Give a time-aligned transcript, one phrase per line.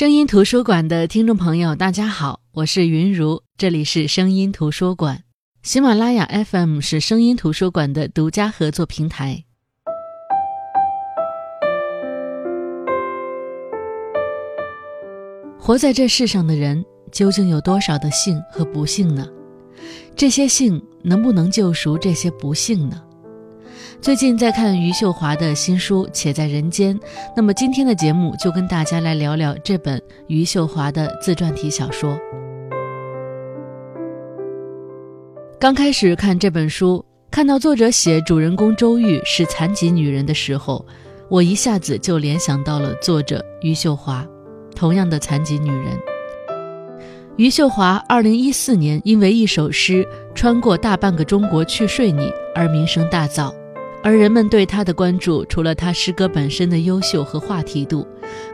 [0.00, 5.24] 声音图书馆的听众朋友，大家好，我是云如，这里是声音图书馆。
[5.62, 9.44] 喜马拉雅 FM 是声音图书馆的独家合作平台。
[15.58, 16.82] 活在这世上的人，
[17.12, 19.28] 究竟有多少的幸和不幸呢？
[20.16, 23.02] 这些幸能不能救赎这些不幸呢？
[24.02, 26.98] 最近在看余秀华的新书《且在人间》，
[27.36, 32.18] 那么今天的节目就跟大家来聊聊这本余秀华的自传体小说。
[35.58, 40.82] 刚开始看这本书，看到作者写主人公周玉是残疾女人的时候，
[41.28, 44.26] 我一下子就联想到了作者余秀华，
[44.74, 45.98] 同样的残疾女人。
[47.36, 53.52] 余秀华二零一四年因为一首诗“穿过大半个中国去睡你”而名声大噪。
[54.02, 58.06] 而人们对他的关注，除了他诗歌本身的优秀和话题度，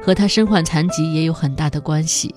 [0.03, 2.35] 和他身患残疾也有很大的关系。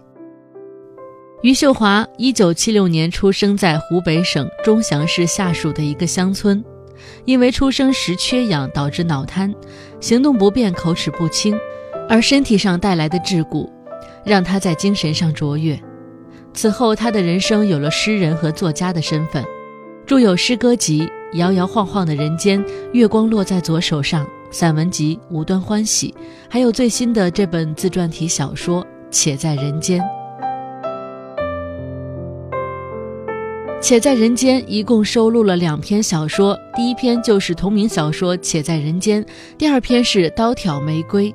[1.41, 6.63] 余秀华一九七六年出生在湖北省钟祥市下属的一个乡村，
[7.25, 9.53] 因为出生时缺氧导致脑瘫，
[9.99, 11.57] 行动不便，口齿不清，
[12.07, 13.67] 而身体上带来的桎梏，
[14.23, 15.79] 让他在精神上卓越。
[16.53, 19.43] 此后，他的人生有了诗人和作家的身份，
[20.05, 21.09] 著有诗歌集。
[21.33, 24.25] 摇摇晃晃的人间，月光落在左手上。
[24.51, 26.11] 散文集《无端欢喜》，
[26.49, 30.01] 还有最新的这本自传体小说《且在人间》。
[33.79, 39.23] 《且在人间》一共收录了两篇小说，第一篇就是同名小说《且在人间》，
[39.55, 41.31] 第二篇是《刀挑玫瑰》。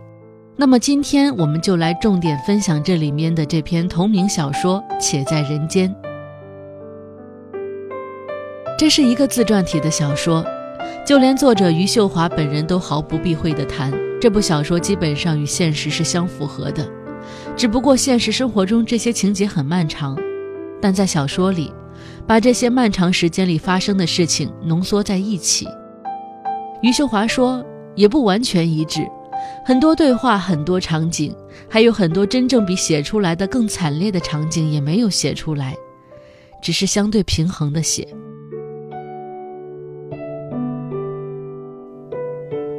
[0.57, 5.89] 那么今天我们就来重点分享这里面的这篇同名小说《且在人间》。
[8.77, 10.45] 这是一个自传体的小说，
[11.07, 16.85] 就连作者余秀华本人都毫不避讳地谈，这部小说基本上与现实是相符合的，
[17.57, 20.19] 只不过现实生活中这些情节很漫长，
[20.83, 21.73] 但在小说里，
[22.27, 25.69] 把这些漫长时间里发生的事情浓缩在一起。
[26.83, 27.65] 余秀华说，
[27.95, 29.07] 也不完全一致，
[29.65, 31.33] 很多对话、很多场景，
[31.71, 35.77] 还有很多真正比写出来的更惨烈的场景也没有写出来，
[36.61, 38.05] 只是相对平衡的写。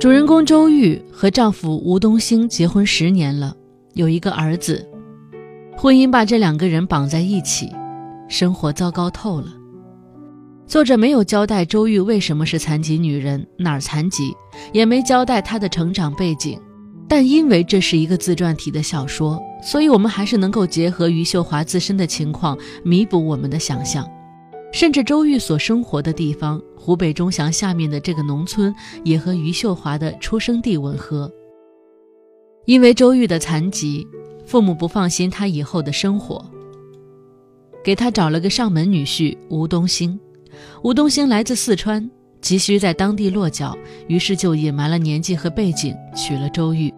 [0.05, 3.57] 主人公周玉和丈夫吴东兴结婚十年了，
[3.95, 4.87] 有一个儿子。
[5.75, 7.71] 婚姻把这两个人绑在一起，
[8.27, 9.47] 生活糟糕透了。
[10.67, 14.31] 作者没有交代周玉为什么是残疾女人，哪儿残疾，
[14.71, 16.61] 也没交代她的成长背景。
[17.09, 24.07] 但因为这是一个自传体的小说，所以我们还是能够结合余秀华自身的情况，弥补我们的想象。
[24.75, 28.75] 甚至周玉所生活的地方，湖北钟祥下面的这个农村，
[29.05, 31.31] 也和余秀华的出生地吻合。
[32.65, 34.05] 因为周玉的残疾，
[34.45, 36.45] 父母不放心他以后的生活，
[37.85, 40.19] 给他找了个上门女婿吴东兴。
[40.83, 42.11] 吴东兴来自四川，
[42.41, 43.77] 急需在当地落脚，
[44.09, 46.93] 于是就隐瞒了年纪和背景，娶了周玉。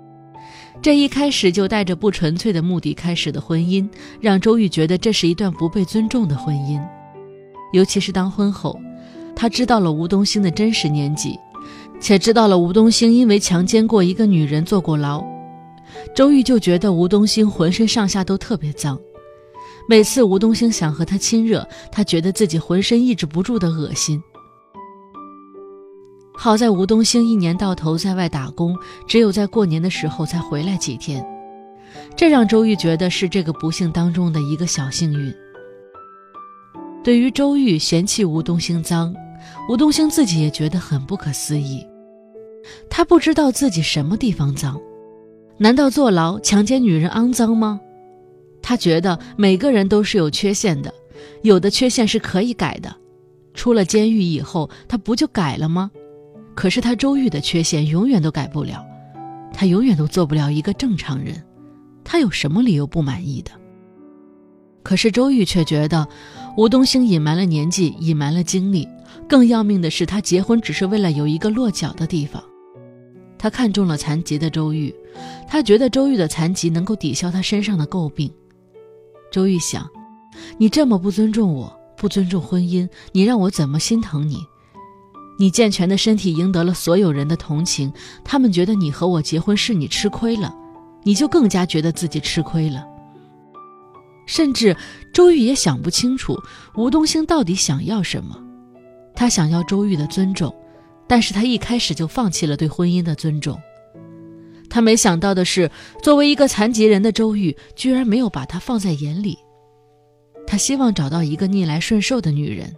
[0.82, 3.88] 这一开始就带着不纯粹的目的开始的婚姻，
[4.20, 6.82] 让周玉觉得这是一段不被尊重的婚姻。
[7.72, 8.80] 尤其是当婚后，
[9.36, 11.38] 他知道了吴东兴的真实年纪，
[12.00, 15.24] 且知道了吴东兴因为强奸过一个女人坐过牢。
[16.14, 19.00] 周玉就觉得吴东兴浑身上下都特别脏，
[19.88, 24.22] 每次吴东兴想和他亲热，他觉得自己浑身抑制不住的恶心。
[26.36, 31.26] 好在吴东兴一年到头在外打工，只有在过年的时候才回来几天，
[32.16, 35.34] 这让周玉觉得是这个不幸当中的一个小幸运。
[37.08, 39.16] 对于周玉嫌弃吴东兴脏，
[39.70, 41.88] 吴东兴自己也觉得很不可思议。
[42.90, 44.78] 他不知道自己什么地方脏，
[45.58, 47.80] 难道坐牢强奸女人肮脏吗？
[48.62, 50.94] 他觉得每个人都是有缺陷的，
[51.44, 52.94] 有的缺陷是可以改的。
[53.54, 55.90] 出了监狱以后，他不就改了吗？
[56.56, 58.86] 可是他周玉的缺陷永远都改不了，
[59.54, 61.42] 他永远都做不了一个正常人。
[62.04, 63.52] 他有什么理由不满意的？
[64.84, 66.06] 可是周玉却觉得。
[66.58, 68.90] 吴东兴隐瞒了年纪，隐瞒了经历，
[69.30, 72.44] 更要命的是，他结婚只是为了有一个落脚的地方。
[73.38, 74.92] 他看中了残疾的周玉，
[75.48, 78.34] 他觉得周玉的残疾能够抵消他身上的诟病。
[79.32, 79.88] 周玉想：
[80.58, 84.40] 你这么不尊重我，不尊重婚姻，你让我怎么心疼你？
[85.38, 87.94] 你健全的身体赢得了所有人的同情，
[88.24, 90.52] 他们觉得你和我结婚是你吃亏了，
[91.04, 92.84] 你就更加觉得自己吃亏了。
[94.28, 94.78] 甚至
[95.12, 96.40] 周玉也想不清楚
[96.76, 98.40] 吴东兴到底想要什么。
[99.16, 100.54] 他想要周玉的尊重，
[101.08, 103.60] 但是他一开始就放弃了对婚姻的尊重。
[104.70, 105.72] 他没想到的是，
[106.04, 109.36] 作为一个残疾人的周玉，居然没有把他放在眼里。
[110.46, 112.76] 他希望找到一个逆来顺受的女人，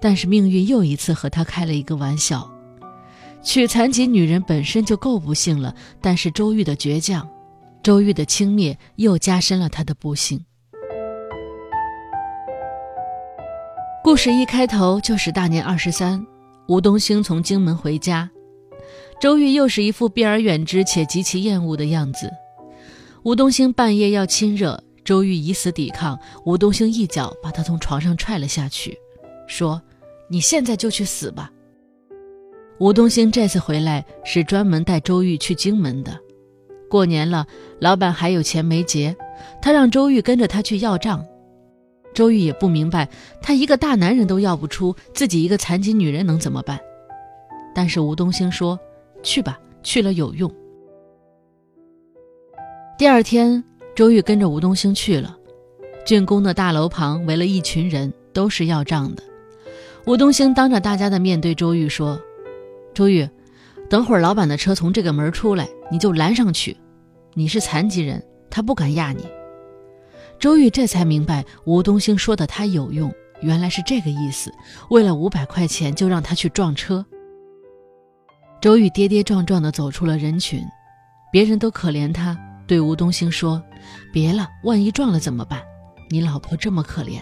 [0.00, 2.50] 但是命运又一次和他开了一个玩笑。
[3.42, 7.28] 娶残疾女人本身就够不幸了，但是周玉的倔强，
[7.82, 10.44] 周玉的轻蔑，又加深了他的不幸。
[14.04, 16.22] 故事一开头就是大年二十三，
[16.68, 18.30] 吴东兴从荆门回家。
[19.18, 22.30] 周玉又是一副避而远之且极其厌恶的样子。
[23.22, 28.94] 吴东兴半夜要亲热，周玉以死抵抗，吴东兴一脚把他从床上踹了下去，
[29.48, 29.80] 说
[30.28, 31.50] ：“你现在就去死吧。”
[32.78, 36.14] 吴东兴这次回来是专门带周玉去荆门的。
[36.90, 37.46] 过年了，
[37.80, 39.16] 老板还有钱没结，
[39.62, 41.24] 他让周玉跟着他去要账。
[42.14, 43.08] 周玉也不明白，
[43.42, 46.80] 他一个大男人都要不出，自己一个残疾女人能怎么办？
[47.74, 48.78] 但是吴东兴说。
[49.26, 50.52] 去吧，去了有用。
[52.98, 53.64] 第二天，
[53.96, 55.34] 周玉跟着吴东兴去了
[56.04, 59.22] 竣工的大楼旁，围了一群人，都是要账的。
[60.04, 62.20] 吴东兴当着大家的面对周玉说
[62.92, 63.26] ：“周玉，
[63.88, 66.76] 等会儿老板的车从这个门出来，你就拦上去。
[67.32, 69.24] 你是残疾人，他不敢压你。”
[70.38, 74.52] 周玉这才明白吴东兴说的他有用，原来是这个意思。
[74.90, 77.04] 为了五百块钱，就让他去撞车。
[78.60, 80.62] 周玉跌跌撞撞地走出了人群，
[81.32, 83.62] 别人都可怜他，对吴东兴说
[84.12, 85.62] ：“别了，万一撞了怎么办？
[86.10, 87.20] 你老婆这么可怜。”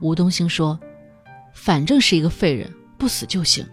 [0.00, 0.78] 吴东兴说
[1.54, 3.66] ：“反正是一个废人，不死就行。”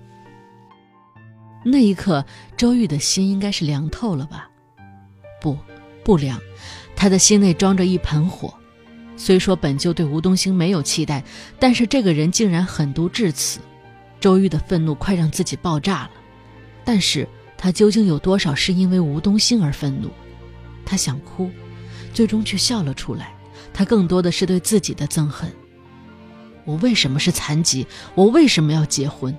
[1.64, 2.26] 那一刻，
[2.56, 4.50] 周玉的心应该是凉透了吧？
[5.42, 5.58] 不，
[6.04, 6.40] 不凉，
[6.98, 8.54] 他的心内装着一盆火。
[9.16, 11.24] 虽说本就对吴东兴没有期待，
[11.58, 13.60] 但是这个人竟然狠毒至此，
[14.20, 16.12] 周玉的愤怒快让自己爆炸了。
[16.84, 17.28] 但是
[17.58, 20.10] 他究竟有多少是因为吴东兴而愤怒？
[20.86, 21.50] 他想哭，
[22.14, 23.34] 最终却笑了出来。
[23.74, 25.52] 他更多的是对自己的憎恨。
[26.64, 27.86] 我为什么是残疾？
[28.14, 29.36] 我为什么要结婚？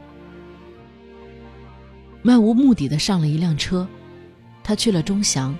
[2.22, 3.86] 漫无目的的上了一辆车，
[4.64, 5.56] 他去了钟祥，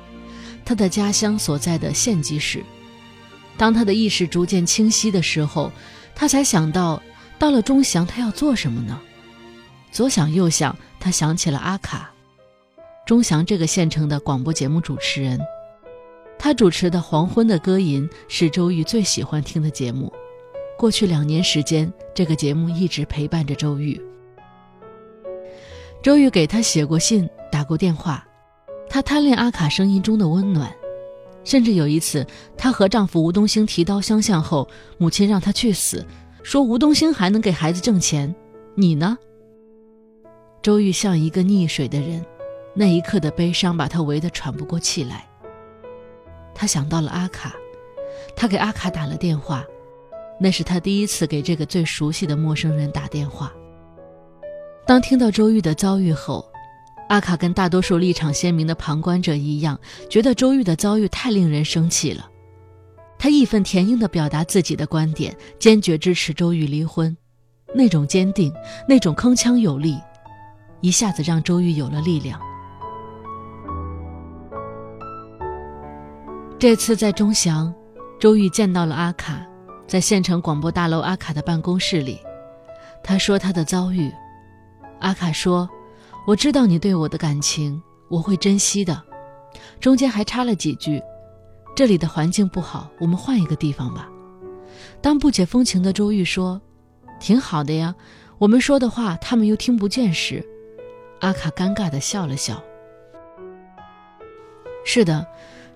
[0.69, 2.62] 他的家乡所在的县级市。
[3.56, 5.73] 当他的意识逐渐清晰的时候，
[6.15, 7.03] 他才想到，
[7.38, 9.00] 到了钟祥，他要做什么呢？
[9.91, 10.76] 左想右想。
[11.00, 12.11] 他想起了阿卡，
[13.06, 15.41] 钟祥这个县城的广播节目主持人，
[16.37, 20.12] 他主持的《黄昏的歌吟》是周玉最喜欢听的节目。
[20.76, 23.99] 过去两年时间，这个节目一直陪伴着周玉。
[26.03, 28.26] 周玉给他写过信，打过电话，
[28.88, 30.75] 她贪恋阿卡声音中的温暖，
[31.44, 32.26] 甚至有一次，
[32.56, 36.06] 她和丈夫吴东兴提刀相向后，母亲让他去死，
[36.43, 38.35] 说吴东兴还能给孩子挣钱，
[38.75, 39.17] 你呢？
[40.62, 42.25] 周玉像一个溺水的人，
[42.75, 45.26] 那一刻的悲伤把他围得喘不过气来。
[46.55, 47.55] 他想到了阿卡，
[48.35, 49.64] 他给阿卡打了电话，
[50.40, 53.52] 那是他第一次给这个最熟悉的陌生人打电话。
[54.85, 56.48] 当听到周玉的遭遇后，
[57.08, 59.78] 阿卡跟大多数立场鲜明的旁观者一样，
[60.10, 62.28] 觉得周玉的遭遇太令人生气了。
[63.19, 67.16] 他义愤填膺地表达自己的观点，坚决支持周玉离婚。
[67.75, 68.52] 那种坚定，
[68.88, 69.99] 那种铿锵有力。
[70.81, 72.40] 一下子让周玉有了力量。
[76.58, 77.75] 这次在钟祥，
[78.20, 79.44] 周玉见到了阿卡，
[79.87, 82.21] 在县城广播大楼阿卡的办公室里，
[83.02, 84.12] 他说他的遭遇。
[85.00, 85.68] 阿卡说
[86.28, 89.02] ：“我知道你对我的感情，我会珍惜的。”
[89.80, 91.02] 中间还插了几句
[91.75, 94.11] ：“这里的环境不好，我们换一个地方吧。”
[95.00, 96.61] 当不解风情的周玉说
[97.18, 97.94] ：“挺好的呀，
[98.37, 100.47] 我们说的话他们又听不见时。”
[101.20, 102.62] 阿卡尴尬地笑了笑。
[104.85, 105.26] 是的，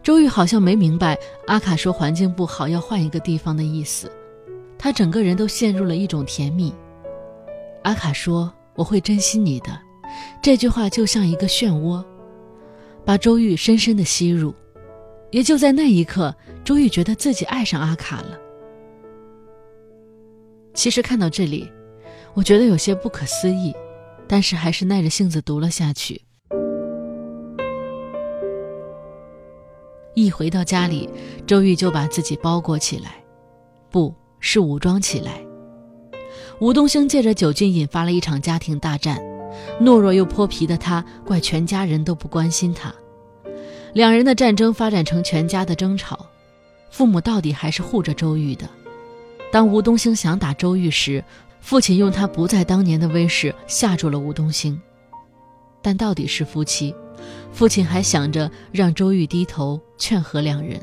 [0.02, 4.12] 周玉好像没明白阿卡说环境不好要换一个地方的意思，
[4.78, 6.74] 他整个人都陷入了一种甜蜜。
[7.84, 9.70] 阿卡说：“我会珍惜你的。”
[10.42, 12.04] 这句话就像一个漩涡，
[13.04, 14.54] 把周玉深深的吸入。
[15.30, 18.38] 也就在那一刻，周玉觉得自己爱上阿卡了。
[20.74, 21.70] 其实看到这里，
[22.34, 23.74] 我觉得有些不可思议。
[24.28, 26.22] 但是还是耐着性子读了下去。
[30.14, 31.06] 一回到家里，
[31.46, 33.22] 周玉就把自己包裹起来，
[33.90, 35.44] 不是武装起来。
[36.60, 39.22] 吴东兴借着酒劲引发了一场家庭大战，
[39.80, 42.94] 懦弱又泼皮的他怪全家人都不关心他，
[43.92, 46.26] 两人的战争发展成全家的争吵。
[46.90, 48.68] 父母到底还是护着周玉的。
[49.50, 51.24] 当吴东兴想打周玉时，
[51.60, 54.80] 父亲用他不在当年的威势吓住了吴东兴。
[55.80, 56.94] 但到底是夫妻。
[57.52, 60.80] 父亲还想着让周玉低头劝和两人，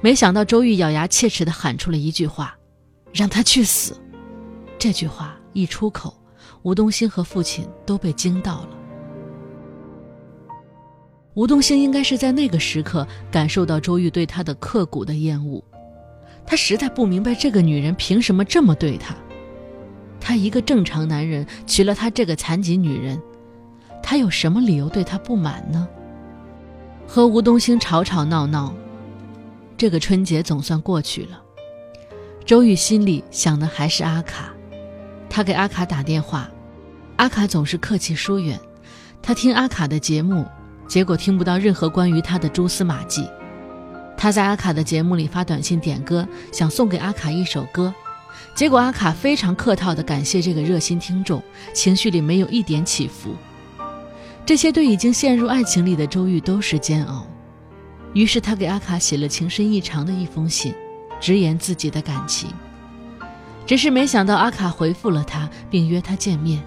[0.00, 2.56] 没想到周玉咬牙切齿地喊出了一句话
[3.12, 3.96] ：“让他去死！”
[4.78, 6.14] 这句话一出口，
[6.62, 8.68] 吴东兴和父亲都被惊到了。
[11.34, 15.62] 吴东兴应该是在那个时刻感受到周玉对他的刻骨的厌恶，
[16.44, 19.14] 他实在不明白这个女人凭什么这么对他。
[20.20, 23.20] 他一个正常男人娶了她这个残疾女人。
[24.02, 25.86] 他有什么理由对他不满呢？
[27.06, 28.74] 和吴东兴吵吵闹闹，
[29.76, 31.42] 这个春节总算过去了。
[32.44, 34.52] 周玉心里想的还是阿卡，
[35.30, 36.50] 他给阿卡打电话，
[37.16, 38.58] 阿卡总是客气疏远。
[39.22, 40.44] 他听阿卡的节目，
[40.88, 43.26] 结果听不到任何关于他的蛛丝马迹。
[44.16, 47.94] 他在阿卡的节目里发短信点歌，想送给阿卡一首歌，
[48.54, 53.34] 结果阿卡非常客套地感谢这个热心听众，情绪里没有一点起伏。
[54.44, 57.24] 这些对已经陷入爱情里的周玉都是煎熬，
[58.14, 60.74] 于是他给阿卡写了情深意长的一封信，
[61.20, 62.50] 直言自己的感情。
[63.66, 66.62] 只是没想到阿卡回复了他，并约他见面。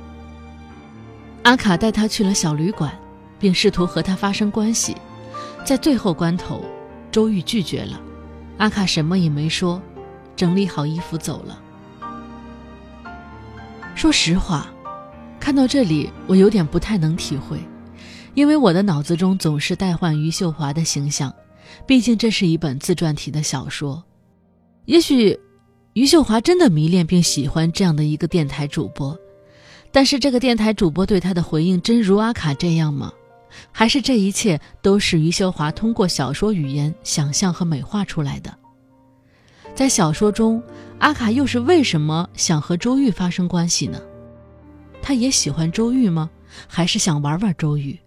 [1.43, 2.97] 阿卡带他去了小旅馆，
[3.39, 4.95] 并试图和他发生关系，
[5.65, 6.63] 在最后关头，
[7.11, 7.99] 周玉拒绝了。
[8.57, 9.81] 阿卡什么也没说，
[10.35, 11.59] 整理好衣服走了。
[13.95, 14.69] 说实话。
[15.39, 17.59] 看到这里，我有点不太能体会，
[18.33, 21.33] 因为我的脑子中总是代换余秀华的形象，
[21.85, 24.01] 毕竟这是一本自传体的小说。
[24.85, 25.37] 也许
[25.93, 29.15] 余秀华真的迷恋并喜欢这样的一个电台主播，
[29.91, 33.13] 但是这个电台主播对她的回应真如阿卡这样吗？
[33.71, 38.51] 还是这一切都是余秀华通过小说语言想象和美化出来的？
[39.75, 40.61] 在小说中，
[40.97, 44.01] 阿卡又是为什么想和周玉发生关系呢？
[44.99, 46.27] 他也喜欢周玉吗？
[46.67, 47.99] 还是想玩玩周玉？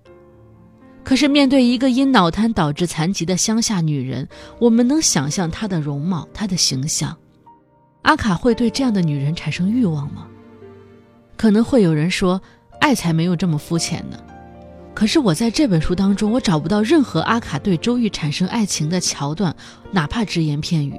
[1.05, 4.29] 可是面对一个因脑瘫导致残疾的乡下女人，
[4.59, 7.17] 我们能想象她的容貌、她的形象。
[8.07, 10.29] 阿卡会对这样的女人产生欲望吗？
[11.37, 12.41] 可能会有人说，
[12.81, 14.17] 爱才没有这么肤浅呢。
[14.95, 19.55] 可是我在这本书当中，我找不到任何阿卡对周玉产生爱情的桥段，
[19.91, 20.95] 哪怕只言片语，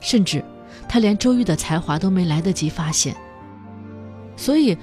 [0.00, 0.44] 甚至
[0.88, 3.16] 他连周玉的才华都没来得及发现。
[4.36, 4.76] 所以。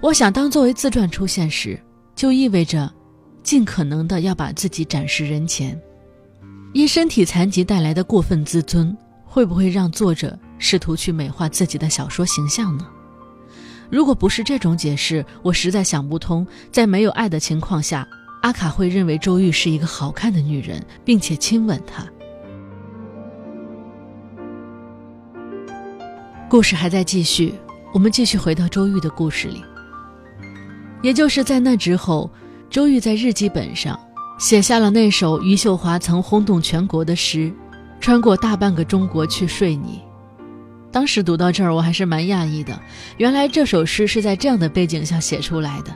[0.00, 1.78] 我想，当作为自传出现时，
[2.16, 2.92] 就意味着
[3.44, 5.80] 尽可能的要把自己展示人前。
[6.72, 12.86] 因身体残疾带来的过分自尊，会不会让作者试图去美化自己的小说形象呢？
[13.90, 18.06] 如果不是这种解释，我实在想不通，在没有爱的情况下，
[18.42, 22.06] 阿卡会认为周玉是一个好看的女人，并且亲吻她。
[26.48, 27.52] 故事还在继续，
[27.92, 29.64] 我们继续回到周玉的故事里。
[31.02, 32.30] 也就是在那之后，
[32.70, 33.98] 周玉在日记本上
[34.38, 37.52] 写下了那首余秀华曾轰动全国的诗
[38.00, 40.00] ：“穿过大半个中国去睡你。”
[40.92, 42.78] 当时读到这儿，我还是蛮讶异的，
[43.16, 45.90] 原来这首诗是在这样的背景下写出来的。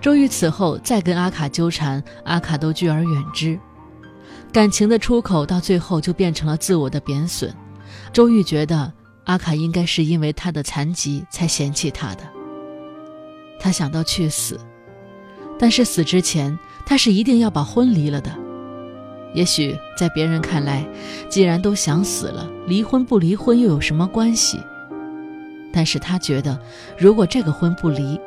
[0.00, 3.58] 周瑜此后再跟阿卡纠缠，阿卡都拒而远之，
[4.52, 7.54] 感情的出口到最后就变成了自我的贬损。
[8.12, 8.92] 周瑜觉得
[9.24, 12.24] 阿卡应该是因为他的残疾才嫌弃他的。
[13.60, 14.60] 他想到去死，
[15.58, 18.43] 但是死之前，他是一定要把婚离了的。
[19.34, 20.86] 也许在别人看来，
[21.28, 24.60] 既然都想死了，离婚不离婚又有什么关系？
[25.72, 26.58] 但是他觉得，
[26.96, 28.18] 如果这个婚不离，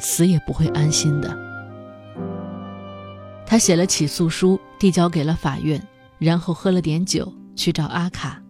[0.00, 1.34] 死也不会安心的。
[3.46, 5.80] 他写了起诉书，递交给了法院，
[6.18, 8.42] 然后喝了点酒去找阿卡。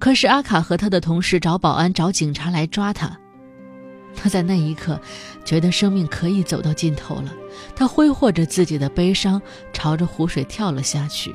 [0.00, 3.16] 可是阿卡和他的同事找保安、找警察来抓他。
[4.16, 5.00] 他在那一刻
[5.44, 7.32] 觉得生命可以走到尽头了，
[7.74, 9.40] 他挥霍着自己的悲伤，
[9.72, 11.34] 朝着湖水跳了下去。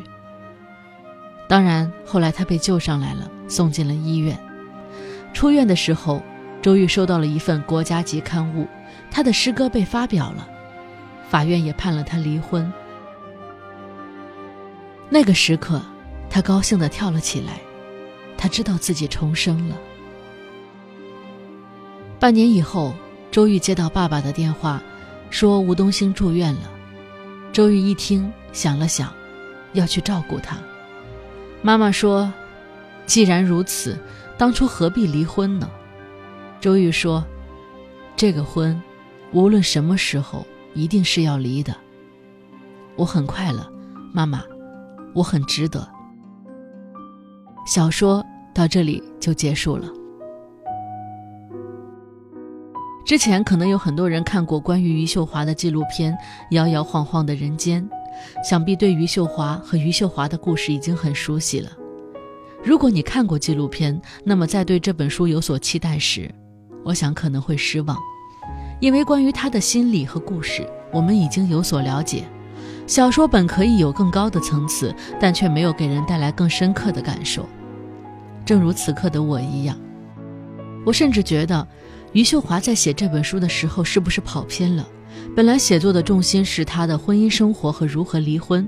[1.47, 4.37] 当然，后来他被救上来了，送进了医院。
[5.33, 6.21] 出院的时候，
[6.61, 8.67] 周玉收到了一份国家级刊物，
[9.11, 10.47] 他的诗歌被发表了，
[11.29, 12.71] 法院也判了他离婚。
[15.09, 15.81] 那个时刻，
[16.29, 17.59] 他高兴地跳了起来，
[18.37, 19.75] 他知道自己重生了。
[22.19, 22.93] 半年以后，
[23.29, 24.81] 周玉接到爸爸的电话，
[25.35, 26.71] 说吴东兴住院了。
[27.51, 29.11] 周玉一听，想了想，
[29.73, 30.55] 要去照顾他。
[31.61, 32.31] 妈妈说
[33.05, 33.99] ：“既然如此，
[34.37, 35.69] 当初何必离婚呢？”
[36.61, 37.21] 周玉说
[38.15, 38.81] ：“这个婚，
[39.33, 41.75] 无论什么时候，一定是要离的。
[42.95, 43.69] 我很快乐，
[44.13, 44.41] 妈妈，
[45.13, 45.85] 我很值得。”
[47.67, 49.89] 小说到这里就结束了。
[53.05, 56.11] 之前可能有很多人看过关于余秀华的纪录片
[56.49, 57.83] 《摇摇晃晃的人间》，
[58.43, 61.69] 想必对余秀华和余秀华的故事已经很熟悉了。
[62.63, 66.33] 如果你看过纪录片，那么在对这本书有所期待时，
[66.83, 67.95] 我想可能会失望，
[68.79, 72.23] 因为关于他的心理和故事，我们已经有所了解。
[72.87, 77.45] 小说本可以有更高的层次，但却没有给人带来更深刻的感受。
[78.43, 79.77] 正如此刻的我一样，
[80.83, 81.67] 我甚至觉得。
[82.15, 84.87] 余秀华在写这本书的时候，是不是跑偏了？
[85.35, 88.65] 本来写作的重心是她的婚姻生活和如何离婚，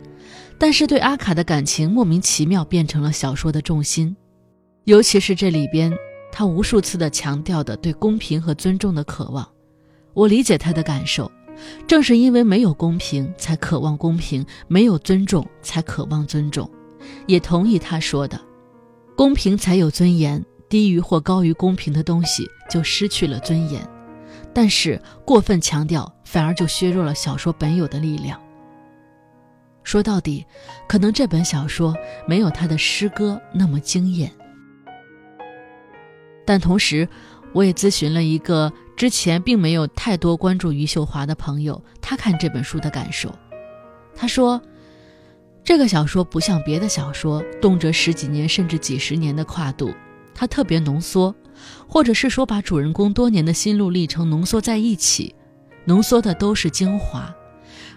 [0.58, 4.14] 但是对阿卡的感情莫名其妙变成了小说的重心。
[4.84, 5.94] 尤其是这里边，
[6.30, 9.48] 他无数次的强调的对公平和尊重的渴望，
[10.14, 11.32] 我理解他的感受。
[11.88, 16.70] 正是因为没有公平，才渴望公平；没有尊重，才渴望尊重。
[17.28, 18.38] 也同意他说的，
[19.16, 20.44] 公平才有尊严。
[20.70, 23.82] 低于或高于公平的东西就失去了尊严，
[24.54, 28.40] 但是过分强调反而就削弱了小说本有的力量。
[29.84, 30.46] 说到底，
[30.86, 31.96] 可能这本小说
[32.28, 34.30] 没有他的诗歌那么惊艳。
[36.46, 37.08] 但同时，
[37.54, 43.34] 我也咨询了一个之前并没有太多关注余秀华的朋友，他看这本书的感受。
[44.14, 44.62] 他说，
[45.64, 49.94] 这个小说不像别的小说，动辄十几年甚至几十年的跨度。
[50.40, 51.36] 他特别浓缩，
[51.88, 55.34] 或者是说把主人公多年的心路历程浓缩在一起，
[55.86, 57.36] 浓缩的都是精华。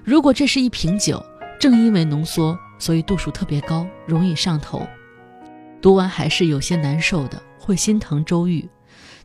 [0.03, 1.23] 如果这是一瓶酒，
[1.61, 4.89] 正因为浓缩，所以度数特别高，容易上头。
[5.83, 8.67] 读完还是有些难受的，会心疼周玉，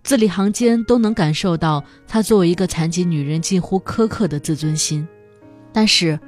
[0.04, 5.08] 字里行间都能感受到她作为一个残疾女人近乎苛刻的自尊心。
[5.72, 6.20] 但是，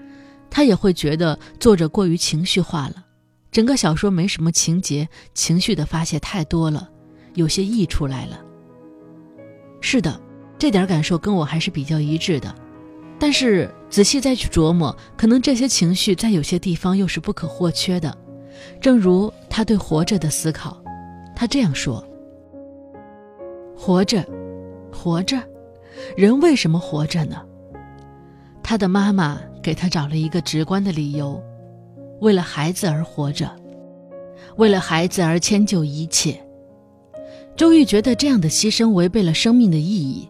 [0.50, 3.07] 他也会觉得作者过于情绪化了。
[3.52, 6.90] 整个小说没什么情节，情绪的发泄太多了，
[7.34, 8.40] 有些溢出来了。
[9.82, 10.20] 是的，
[10.60, 12.54] 这点感受跟我还是比较一致的。
[13.20, 18.16] 但是仔细再去琢磨，可能这些情绪在有些地方又是不可或缺的。
[18.80, 20.80] 正如他对活着的思考，
[21.36, 22.06] 他这样说
[23.76, 24.24] ：“活着，
[24.92, 25.42] 活着，
[26.16, 27.42] 人为什么活着呢？”
[28.62, 31.42] 他的妈妈给他找了一个直观的理由。
[32.20, 33.50] 为了孩子而活着，
[34.56, 36.42] 为了孩子而迁就一切。
[37.56, 40.30] 周玉觉得这样的牺牲违背了生命的意义。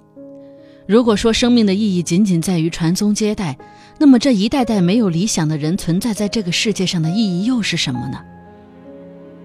[0.86, 3.58] 如果说生命的意义仅仅在于传宗接代，
[4.00, 8.20] 那么这一代代没有理想的人存在在这个世界上的意义又是什么呢？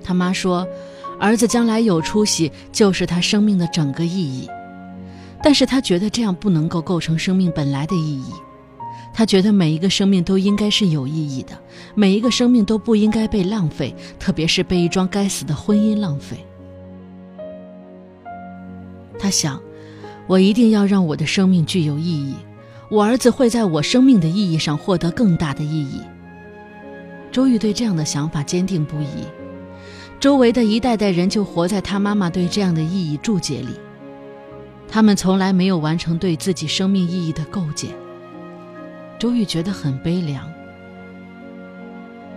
[0.04, 0.66] 他妈说，
[1.18, 4.48] 儿子将来有出息就是他生命的整个意义，
[5.42, 8.32] 但是他觉得这样不能够构成生命本来的意义。
[9.14, 11.52] 他觉得每一个生命都应该是有意义的，
[11.94, 16.38] 每一个生命都不应该被浪费，特别是被一桩该死的婚姻浪费。
[19.18, 19.60] 他想，
[20.26, 22.34] 我一定要让我的生命具有意义，
[22.90, 26.00] 我儿子会在我生命的意义上获得更大的意义。
[27.30, 29.24] 周玉对这样的想法坚定不移，
[30.18, 33.68] 周围的一代代人就活在他妈妈对这样的意义注解里，
[34.88, 37.90] 他们从来没有完成对自己生命意义的构建。
[39.22, 40.52] 周玉觉得很悲凉，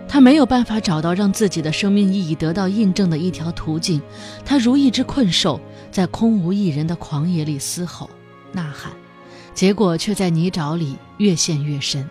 [0.06, 4.00] 他没有办法找到让自己的生命意义得到印证的一条途径，
[4.44, 8.08] 他如一只困兽，在空无一人的狂野里嘶吼、
[8.52, 8.92] 呐喊，
[9.52, 12.08] 结果却在泥沼里越陷越深。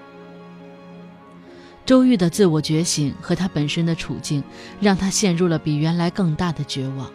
[1.85, 4.43] 周玉的自我觉醒和他本身的处境，
[4.81, 7.09] 让他陷入了比原来更大的绝望。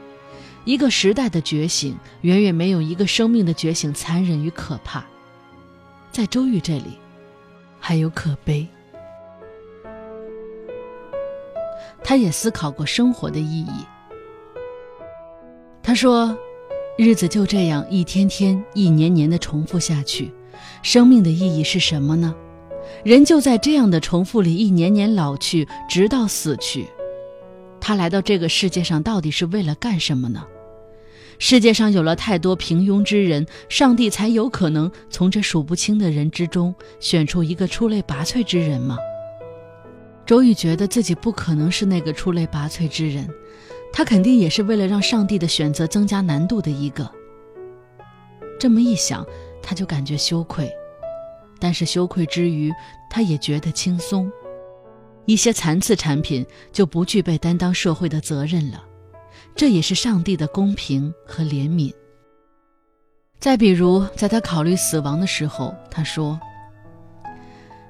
[0.65, 5.05] 一个时代的觉醒，远远没有一个生命的觉醒残忍与可怕。
[6.11, 6.99] 在周玉这里。
[7.81, 8.65] 还有可悲。
[12.05, 13.85] 他也思考过生活的意义。
[15.83, 16.37] 他说
[16.97, 20.33] ：“日子就这样一天天、一年年的重复下去，
[20.83, 22.35] 生命的意义是什么呢？
[23.05, 26.87] 人就在这样的重复里一年年老去，直到死去。
[27.81, 30.47] 他来到这个世界上，到底是为了干什么呢？”
[31.43, 38.99] 世界上有了太多平庸之人，上帝才有可能从这数不清的人之中选出一个出类拔萃之人吗？
[40.27, 43.27] 周宇觉得自己不可能是那个出类拔萃之人，
[43.91, 47.11] 他肯定也是为了让上帝的选择增加难度的一个。
[48.59, 49.27] 这么一想，
[49.63, 50.71] 他就感觉羞愧，
[51.59, 52.71] 但是羞愧之余，
[53.09, 54.31] 他也觉得轻松。
[55.25, 58.85] 一些残次产品就不具备担当社会的责任了。
[59.55, 61.93] 这也是上帝的公平和怜悯。
[63.39, 66.39] 再比如，在他考虑死亡的时候，他说：“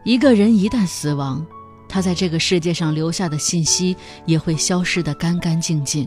[0.04, 1.44] 一个人一旦死亡，
[1.88, 6.06] 他在这个世界上留下的信息也会消失得干干净净，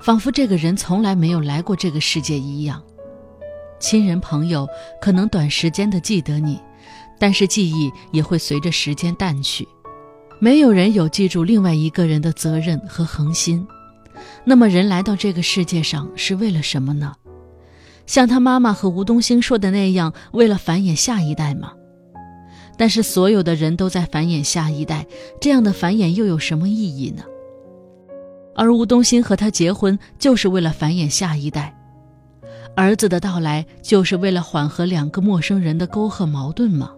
[0.00, 2.82] 仿佛这个人从来没有来过这个世界一样。
[3.80, 4.68] 亲人朋友
[5.00, 6.60] 可能短时间的记得你，
[7.18, 9.66] 但是记忆也会随着时间淡去。
[10.40, 13.66] 没有人有记住另外一个人的责任和恒心。
[14.44, 17.14] 那么，人来到这个世界上是为了什么呢？
[18.06, 21.72] 像他妈妈和吴东兴说的那样，为了繁衍下一代吗？
[22.76, 25.06] 但是，所有的人都在繁衍下一代，
[25.40, 27.22] 这样的繁衍又有什么意义呢？
[28.56, 31.74] 而吴东兴和他结婚，就是为了繁衍下一代。
[32.76, 36.90] 儿子的到来，就是为了缓和两个陌生人的沟壑矛盾吗？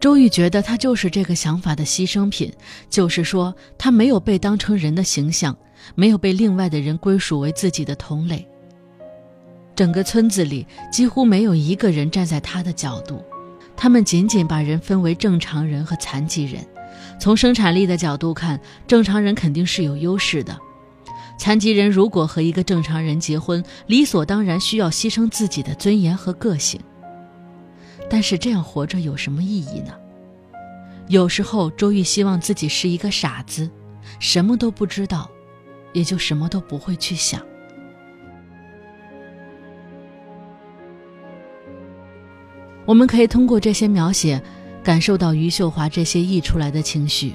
[0.00, 2.52] 周玉觉得他就是这个想法的牺牲品，
[2.88, 5.56] 就是说他没有被当成人的形象，
[5.94, 8.46] 没有被另外的人归属为自己的同类。
[9.74, 13.22] 整个村子里几乎没有一个人站在他的角度，
[13.76, 16.64] 他们仅仅把人分为正常人和残疾人。
[17.20, 20.56] 从生产力的角度看，正常人肯定是有优势的。
[21.38, 26.80] 残疾人如果和一个正常人结婚，理所当然需要牺牲自己的尊严和个性。
[28.10, 29.92] 但是这样活着有什么意义呢？
[31.08, 33.70] 有时候周玉希望自己是一个傻子，
[34.18, 35.30] 什么都不知道，
[35.92, 37.40] 也就什么都不会去想。
[42.84, 44.42] 我们可以通过这些描写，
[44.82, 47.34] 感受到余秀华这些溢出来的情绪。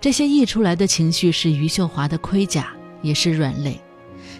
[0.00, 2.68] 这些溢出来的情绪是余秀华的盔甲，
[3.02, 3.78] 也是软肋。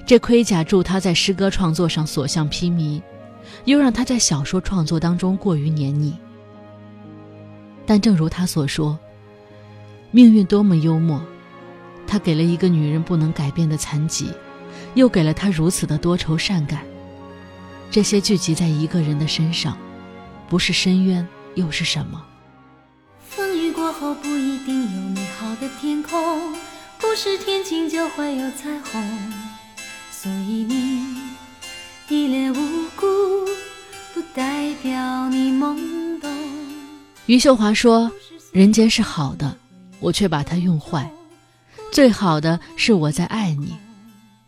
[0.07, 3.01] 这盔甲助他在诗歌创作上所向披靡。
[3.65, 6.17] 又让他在小说创作当中过于黏腻。
[7.87, 8.99] 但正如他所说，
[10.11, 11.21] 命运多么幽默，
[12.07, 14.31] 他给了一个女人不能改变的残疾，
[14.95, 16.83] 又给了她如此的多愁善感。
[17.91, 19.77] 这些聚集在一个人的身上，
[20.49, 22.25] 不是深渊又是什么？
[23.29, 26.55] 风雨过后不一定有美好的天空，
[26.99, 29.33] 不是天晴就会有彩虹，
[30.11, 30.90] 所以你
[34.83, 36.31] 掉你懵懂
[37.27, 38.11] 余秀华说
[38.51, 39.55] ：“人间是好的，
[40.01, 41.11] 我却把它用坏。
[41.93, 43.77] 最好的是我在爱你，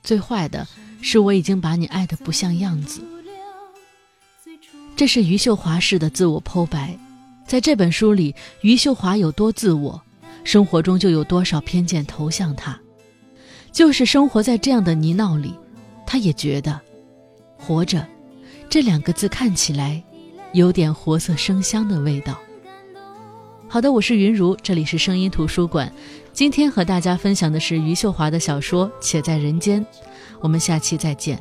[0.03, 0.67] 最坏的
[1.01, 3.05] 是我已经把你爱得不像样子。”
[4.97, 6.99] 这是余秀华式的自我剖白。
[7.47, 10.01] 在这本书里，余秀华有多自我，
[10.45, 12.79] 生活中就有多少偏见投向他。
[13.71, 15.55] 就是生活在这样的泥淖里，
[16.07, 16.81] 他也觉得
[17.59, 18.07] 活着。
[18.71, 20.03] 这两个字看起来
[20.53, 22.39] 有点活色生香的味道。
[23.69, 25.91] 好的，我是云如，这里是声音图书馆。
[26.33, 29.81] 今天和大家分享的是余秀华的小说《且在人间》，
[30.41, 31.41] 我们下期再见。